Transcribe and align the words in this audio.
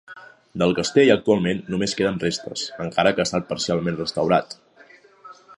Del 0.61 0.71
castell 0.79 1.11
actualment 1.15 1.61
només 1.75 1.93
queden 2.01 2.17
restes, 2.25 2.65
encara 2.89 3.15
que 3.19 3.23
ha 3.25 3.29
estat 3.31 3.49
parcialment 3.55 4.03
restaurat. 4.05 4.61